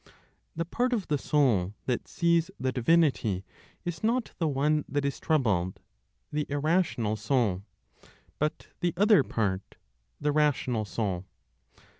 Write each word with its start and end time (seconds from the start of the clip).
The 0.55 0.65
part 0.65 0.93
of 0.93 1.09
the 1.09 1.19
soul 1.19 1.75
that 1.85 2.07
sees 2.07 2.49
the 2.59 2.71
divinity 2.71 3.45
is 3.85 4.03
not 4.03 4.33
the 4.39 4.47
one 4.47 4.83
that 4.89 5.05
is 5.05 5.19
troubled 5.19 5.79
(the 6.31 6.47
irrational 6.49 7.15
soul), 7.15 7.61
but 8.39 8.65
the 8.79 8.95
other 8.97 9.23
part 9.23 9.75
(the 10.19 10.31
rational 10.31 10.85
soul). 10.85 11.25